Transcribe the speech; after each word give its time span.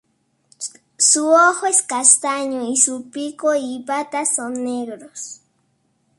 Su 0.97 1.27
ojo 1.29 1.67
es 1.67 1.83
castaño 1.83 2.63
y 2.67 2.75
su 2.77 3.11
pico 3.11 3.53
y 3.53 3.83
patas 3.85 4.33
son 4.35 4.63
negros. 4.63 5.41